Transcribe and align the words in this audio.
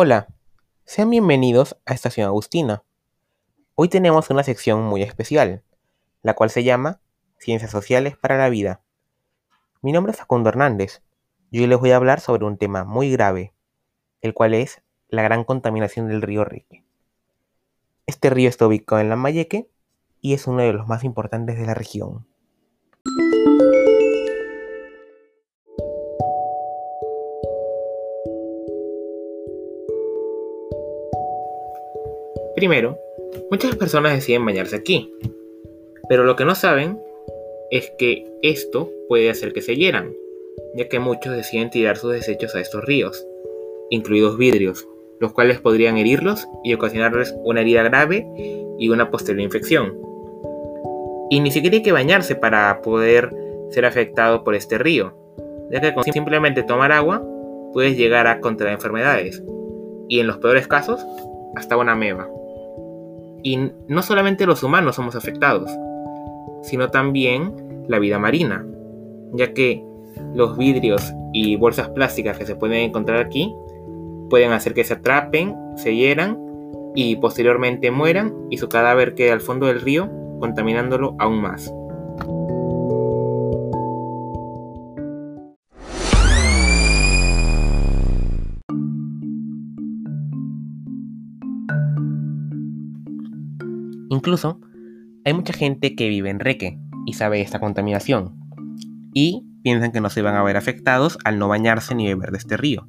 Hola, 0.00 0.28
sean 0.84 1.10
bienvenidos 1.10 1.76
a 1.84 1.92
Estación 1.92 2.28
Agustina. 2.28 2.84
Hoy 3.74 3.88
tenemos 3.88 4.30
una 4.30 4.44
sección 4.44 4.84
muy 4.84 5.02
especial, 5.02 5.64
la 6.22 6.34
cual 6.34 6.50
se 6.50 6.62
llama 6.62 7.00
Ciencias 7.36 7.72
Sociales 7.72 8.16
para 8.16 8.38
la 8.38 8.48
Vida. 8.48 8.80
Mi 9.82 9.90
nombre 9.90 10.12
es 10.12 10.18
Facundo 10.20 10.50
Hernández 10.50 11.02
y 11.50 11.58
hoy 11.58 11.66
les 11.66 11.80
voy 11.80 11.90
a 11.90 11.96
hablar 11.96 12.20
sobre 12.20 12.44
un 12.44 12.58
tema 12.58 12.84
muy 12.84 13.10
grave, 13.10 13.54
el 14.20 14.34
cual 14.34 14.54
es 14.54 14.82
la 15.08 15.22
gran 15.22 15.42
contaminación 15.42 16.06
del 16.06 16.22
río 16.22 16.44
Rique. 16.44 16.84
Este 18.06 18.30
río 18.30 18.48
está 18.48 18.68
ubicado 18.68 19.00
en 19.00 19.08
Lambayeque 19.08 19.68
y 20.20 20.34
es 20.34 20.46
uno 20.46 20.62
de 20.62 20.74
los 20.74 20.86
más 20.86 21.02
importantes 21.02 21.58
de 21.58 21.66
la 21.66 21.74
región. 21.74 22.24
Primero, 32.58 32.98
muchas 33.52 33.76
personas 33.76 34.14
deciden 34.14 34.44
bañarse 34.44 34.74
aquí, 34.74 35.14
pero 36.08 36.24
lo 36.24 36.34
que 36.34 36.44
no 36.44 36.56
saben 36.56 37.00
es 37.70 37.92
que 38.00 38.24
esto 38.42 38.90
puede 39.08 39.30
hacer 39.30 39.52
que 39.52 39.62
se 39.62 39.76
hieran, 39.76 40.12
ya 40.74 40.88
que 40.88 40.98
muchos 40.98 41.36
deciden 41.36 41.70
tirar 41.70 41.98
sus 41.98 42.14
desechos 42.14 42.56
a 42.56 42.60
estos 42.60 42.84
ríos, 42.84 43.24
incluidos 43.90 44.36
vidrios, 44.36 44.88
los 45.20 45.32
cuales 45.32 45.60
podrían 45.60 45.98
herirlos 45.98 46.48
y 46.64 46.74
ocasionarles 46.74 47.32
una 47.44 47.60
herida 47.60 47.84
grave 47.84 48.26
y 48.76 48.88
una 48.88 49.08
posterior 49.08 49.44
infección. 49.44 49.96
Y 51.30 51.38
ni 51.38 51.52
siquiera 51.52 51.76
hay 51.76 51.82
que 51.84 51.92
bañarse 51.92 52.34
para 52.34 52.82
poder 52.82 53.32
ser 53.70 53.84
afectado 53.84 54.42
por 54.42 54.56
este 54.56 54.78
río, 54.78 55.14
ya 55.70 55.80
que 55.80 55.94
con 55.94 56.02
simplemente 56.02 56.64
tomar 56.64 56.90
agua 56.90 57.24
puedes 57.72 57.96
llegar 57.96 58.26
a 58.26 58.40
contraer 58.40 58.74
enfermedades, 58.74 59.44
y 60.08 60.18
en 60.18 60.26
los 60.26 60.38
peores 60.38 60.66
casos, 60.66 61.06
hasta 61.54 61.76
una 61.76 61.94
meba. 61.94 62.28
Y 63.48 63.72
no 63.88 64.02
solamente 64.02 64.44
los 64.44 64.62
humanos 64.62 64.96
somos 64.96 65.16
afectados, 65.16 65.70
sino 66.60 66.90
también 66.90 67.54
la 67.88 67.98
vida 67.98 68.18
marina, 68.18 68.66
ya 69.32 69.54
que 69.54 69.82
los 70.34 70.58
vidrios 70.58 71.14
y 71.32 71.56
bolsas 71.56 71.88
plásticas 71.88 72.36
que 72.36 72.44
se 72.44 72.56
pueden 72.56 72.80
encontrar 72.80 73.24
aquí 73.24 73.54
pueden 74.28 74.52
hacer 74.52 74.74
que 74.74 74.84
se 74.84 74.92
atrapen, 74.92 75.56
se 75.76 75.96
hieran 75.96 76.38
y 76.94 77.16
posteriormente 77.16 77.90
mueran 77.90 78.34
y 78.50 78.58
su 78.58 78.68
cadáver 78.68 79.14
quede 79.14 79.32
al 79.32 79.40
fondo 79.40 79.64
del 79.64 79.80
río 79.80 80.10
contaminándolo 80.40 81.16
aún 81.18 81.40
más. 81.40 81.72
Incluso, 94.18 94.60
hay 95.24 95.32
mucha 95.32 95.52
gente 95.52 95.94
que 95.94 96.08
vive 96.08 96.28
en 96.28 96.40
Reque 96.40 96.76
y 97.06 97.12
sabe 97.12 97.40
esta 97.40 97.60
contaminación, 97.60 98.34
y 99.14 99.46
piensan 99.62 99.92
que 99.92 100.00
no 100.00 100.10
se 100.10 100.22
van 100.22 100.34
a 100.34 100.42
ver 100.42 100.56
afectados 100.56 101.18
al 101.24 101.38
no 101.38 101.46
bañarse 101.46 101.94
ni 101.94 102.08
beber 102.08 102.32
de 102.32 102.38
este 102.38 102.56
río. 102.56 102.88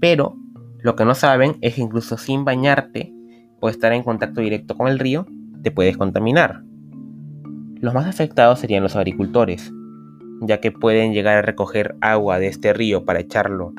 Pero 0.00 0.38
lo 0.80 0.96
que 0.96 1.04
no 1.04 1.14
saben 1.14 1.58
es 1.60 1.74
que 1.74 1.82
incluso 1.82 2.16
sin 2.16 2.46
bañarte 2.46 3.12
o 3.60 3.68
estar 3.68 3.92
en 3.92 4.04
contacto 4.04 4.40
directo 4.40 4.74
con 4.74 4.88
el 4.88 4.98
río, 4.98 5.26
te 5.62 5.70
puedes 5.70 5.98
contaminar. 5.98 6.62
Los 7.78 7.92
más 7.92 8.06
afectados 8.06 8.60
serían 8.60 8.82
los 8.82 8.96
agricultores, 8.96 9.70
ya 10.40 10.60
que 10.60 10.72
pueden 10.72 11.12
llegar 11.12 11.36
a 11.36 11.42
recoger 11.42 11.94
agua 12.00 12.38
de 12.38 12.46
este 12.46 12.72
río 12.72 13.04
para 13.04 13.20
echarlo 13.20 13.74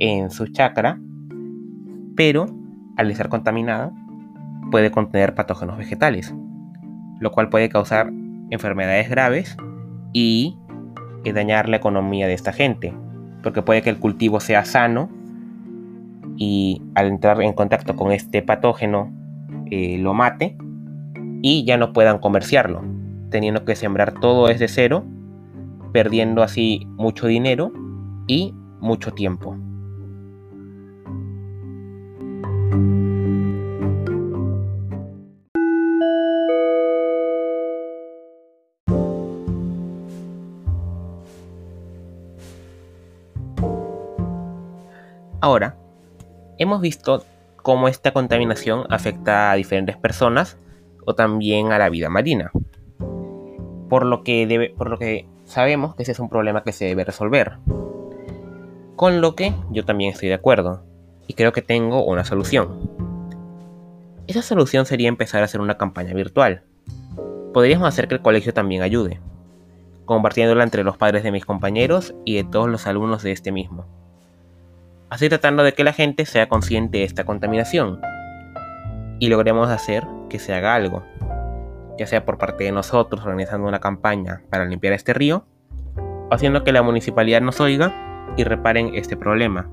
en 0.00 0.32
su 0.32 0.48
chacra, 0.48 1.00
pero 2.16 2.46
al 2.96 3.12
estar 3.12 3.28
contaminado 3.28 3.92
puede 4.70 4.90
contener 4.90 5.34
patógenos 5.34 5.78
vegetales, 5.78 6.34
lo 7.20 7.30
cual 7.32 7.48
puede 7.48 7.68
causar 7.68 8.10
enfermedades 8.50 9.08
graves 9.08 9.56
y 10.12 10.56
dañar 11.32 11.68
la 11.68 11.76
economía 11.76 12.26
de 12.26 12.34
esta 12.34 12.52
gente, 12.52 12.94
porque 13.42 13.62
puede 13.62 13.82
que 13.82 13.90
el 13.90 13.98
cultivo 13.98 14.40
sea 14.40 14.64
sano 14.64 15.08
y 16.36 16.82
al 16.94 17.06
entrar 17.08 17.40
en 17.42 17.52
contacto 17.52 17.96
con 17.96 18.12
este 18.12 18.42
patógeno 18.42 19.12
eh, 19.70 19.98
lo 19.98 20.14
mate 20.14 20.56
y 21.42 21.64
ya 21.64 21.76
no 21.76 21.92
puedan 21.92 22.18
comerciarlo, 22.18 22.82
teniendo 23.30 23.64
que 23.64 23.76
sembrar 23.76 24.20
todo 24.20 24.48
desde 24.48 24.68
cero, 24.68 25.04
perdiendo 25.92 26.42
así 26.42 26.86
mucho 26.96 27.26
dinero 27.26 27.72
y 28.26 28.54
mucho 28.80 29.12
tiempo. 29.12 29.56
Ahora, 45.46 45.76
hemos 46.58 46.80
visto 46.80 47.24
cómo 47.62 47.86
esta 47.86 48.10
contaminación 48.10 48.84
afecta 48.90 49.52
a 49.52 49.54
diferentes 49.54 49.96
personas 49.96 50.58
o 51.04 51.14
también 51.14 51.70
a 51.70 51.78
la 51.78 51.88
vida 51.88 52.10
marina. 52.10 52.50
Por 53.88 54.06
lo 54.06 54.24
que, 54.24 54.74
por 54.76 54.90
lo 54.90 54.98
que 54.98 55.28
sabemos 55.44 55.94
que 55.94 56.02
ese 56.02 56.10
es 56.10 56.18
un 56.18 56.28
problema 56.28 56.64
que 56.64 56.72
se 56.72 56.86
debe 56.86 57.04
resolver. 57.04 57.58
Con 58.96 59.20
lo 59.20 59.36
que 59.36 59.54
yo 59.70 59.84
también 59.84 60.12
estoy 60.12 60.30
de 60.30 60.34
acuerdo 60.34 60.82
y 61.28 61.34
creo 61.34 61.52
que 61.52 61.62
tengo 61.62 62.04
una 62.04 62.24
solución. 62.24 62.90
Esa 64.26 64.42
solución 64.42 64.84
sería 64.84 65.08
empezar 65.08 65.42
a 65.42 65.44
hacer 65.44 65.60
una 65.60 65.78
campaña 65.78 66.12
virtual. 66.12 66.64
Podríamos 67.54 67.86
hacer 67.86 68.08
que 68.08 68.16
el 68.16 68.20
colegio 68.20 68.52
también 68.52 68.82
ayude, 68.82 69.20
compartiéndola 70.06 70.64
entre 70.64 70.82
los 70.82 70.96
padres 70.96 71.22
de 71.22 71.30
mis 71.30 71.46
compañeros 71.46 72.16
y 72.24 72.34
de 72.34 72.42
todos 72.42 72.68
los 72.68 72.88
alumnos 72.88 73.22
de 73.22 73.30
este 73.30 73.52
mismo 73.52 73.86
así 75.16 75.30
tratando 75.30 75.62
de 75.62 75.72
que 75.72 75.82
la 75.82 75.94
gente 75.94 76.26
sea 76.26 76.46
consciente 76.46 76.98
de 76.98 77.04
esta 77.04 77.24
contaminación 77.24 78.02
y 79.18 79.28
logremos 79.28 79.70
hacer 79.70 80.06
que 80.28 80.38
se 80.38 80.52
haga 80.52 80.74
algo, 80.74 81.04
ya 81.98 82.06
sea 82.06 82.26
por 82.26 82.36
parte 82.36 82.64
de 82.64 82.72
nosotros 82.72 83.22
organizando 83.24 83.66
una 83.66 83.80
campaña 83.80 84.42
para 84.50 84.66
limpiar 84.66 84.92
este 84.92 85.14
río, 85.14 85.46
haciendo 86.30 86.64
que 86.64 86.72
la 86.72 86.82
municipalidad 86.82 87.40
nos 87.40 87.60
oiga 87.62 87.94
y 88.36 88.44
reparen 88.44 88.94
este 88.94 89.16
problema. 89.16 89.70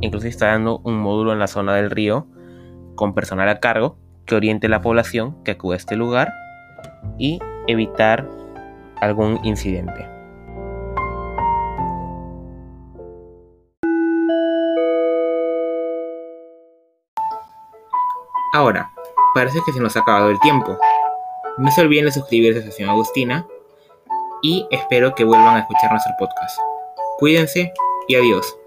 Incluso 0.00 0.26
está 0.26 0.46
dando 0.48 0.80
un 0.80 0.98
módulo 0.98 1.32
en 1.32 1.38
la 1.38 1.46
zona 1.46 1.76
del 1.76 1.88
río 1.88 2.26
con 2.96 3.14
personal 3.14 3.48
a 3.48 3.60
cargo 3.60 3.98
que 4.26 4.34
oriente 4.34 4.66
a 4.66 4.70
la 4.70 4.80
población 4.80 5.44
que 5.44 5.52
acude 5.52 5.74
a 5.74 5.76
este 5.76 5.94
lugar 5.94 6.34
y 7.18 7.38
evitar 7.68 8.28
algún 9.00 9.38
incidente. 9.44 10.09
Ahora, 18.52 18.90
parece 19.34 19.60
que 19.64 19.72
se 19.72 19.80
nos 19.80 19.96
ha 19.96 20.00
acabado 20.00 20.30
el 20.30 20.40
tiempo. 20.40 20.76
No 21.58 21.70
se 21.70 21.82
olviden 21.82 22.06
de 22.06 22.12
suscribirse 22.12 22.58
a 22.58 22.62
Estación 22.62 22.88
Agustina 22.88 23.46
y 24.42 24.66
espero 24.70 25.14
que 25.14 25.24
vuelvan 25.24 25.56
a 25.56 25.60
escuchar 25.60 25.90
nuestro 25.90 26.12
podcast. 26.18 26.58
Cuídense 27.18 27.72
y 28.08 28.14
adiós. 28.16 28.59